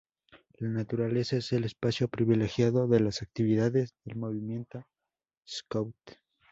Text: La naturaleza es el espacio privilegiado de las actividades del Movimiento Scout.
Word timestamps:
La 0.57 0.67
naturaleza 0.67 1.37
es 1.37 1.51
el 1.53 1.63
espacio 1.63 2.07
privilegiado 2.07 2.87
de 2.87 3.01
las 3.01 3.21
actividades 3.21 3.93
del 4.03 4.15
Movimiento 4.17 4.83
Scout. 5.47 5.93